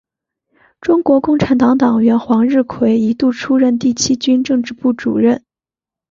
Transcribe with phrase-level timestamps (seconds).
[0.81, 5.45] 中国共产党党员黄日葵一度出任第七军政治部主任。